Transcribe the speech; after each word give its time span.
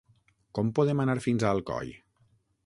Com 0.59 0.71
podem 0.79 1.03
anar 1.03 1.17
fins 1.27 1.45
a 1.49 1.53
Alcoi? 1.57 1.93